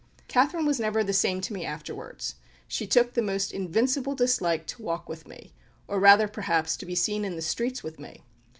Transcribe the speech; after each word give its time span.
Catherine 0.27 0.65
was 0.65 0.79
never 0.79 1.03
the 1.03 1.13
same 1.13 1.41
to 1.41 1.53
me 1.53 1.63
afterwards 1.63 2.33
she 2.67 2.87
took 2.87 3.13
the 3.13 3.21
most 3.21 3.51
invincible 3.51 4.15
dislike 4.15 4.65
to 4.65 4.81
walk 4.81 5.07
with 5.07 5.27
me, 5.27 5.53
or 5.87 5.99
rather, 5.99 6.27
perhaps, 6.27 6.75
to 6.77 6.87
be 6.87 6.95
seen 6.95 7.23
in 7.23 7.35
the 7.35 7.41
streets 7.43 7.83
with 7.83 7.99
me. 7.99 8.23